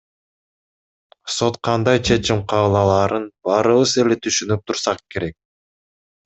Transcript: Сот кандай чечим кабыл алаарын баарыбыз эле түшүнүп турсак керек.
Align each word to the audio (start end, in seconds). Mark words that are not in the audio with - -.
Сот 1.35 1.55
кандай 1.65 1.97
чечим 2.07 2.39
кабыл 2.53 2.77
алаарын 2.81 3.29
баарыбыз 3.47 3.93
эле 4.05 4.19
түшүнүп 4.25 4.65
турсак 4.67 5.05
керек. 5.15 5.39